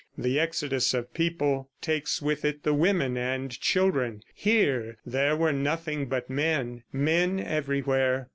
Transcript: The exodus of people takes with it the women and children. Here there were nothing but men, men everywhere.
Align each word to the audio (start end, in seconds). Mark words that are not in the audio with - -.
The 0.17 0.39
exodus 0.39 0.95
of 0.95 1.13
people 1.13 1.69
takes 1.79 2.23
with 2.23 2.43
it 2.43 2.63
the 2.63 2.73
women 2.73 3.17
and 3.17 3.51
children. 3.51 4.23
Here 4.33 4.97
there 5.05 5.35
were 5.35 5.53
nothing 5.53 6.07
but 6.07 6.27
men, 6.27 6.81
men 6.91 7.39
everywhere. 7.39 8.29